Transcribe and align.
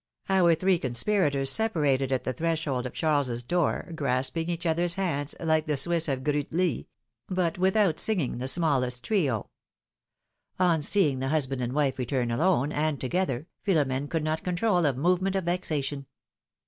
Our 0.29 0.55
three 0.55 0.79
conspirators 0.79 1.55
252 1.55 1.59
PHIL0M^:XE'S 1.61 1.75
MAREIAGES. 1.75 2.09
separated 2.09 2.11
at 2.11 2.23
the 2.23 2.33
threshold 2.33 2.85
of 2.87 2.93
Charles' 2.93 3.43
door, 3.43 3.91
grasping 3.93 4.49
each 4.49 4.65
other's 4.65 4.95
hands 4.95 5.35
like 5.39 5.67
the 5.67 5.77
Swiss 5.77 6.07
of 6.07 6.23
Griitli, 6.23 6.87
but 7.27 7.59
without 7.59 7.99
singing 7.99 8.39
the 8.39 8.47
smallest 8.47 9.03
trio. 9.03 9.51
On 10.59 10.81
seeing 10.81 11.19
the 11.19 11.27
husband 11.29 11.61
and 11.61 11.73
wife 11.73 11.99
return 11.99 12.31
alone, 12.31 12.71
and 12.71 12.99
together, 12.99 13.45
Philom^ne 13.63 14.09
could 14.09 14.23
not 14.23 14.41
control 14.43 14.87
a 14.87 14.93
movement 14.95 15.35
of 15.35 15.43
vexation. 15.43 16.07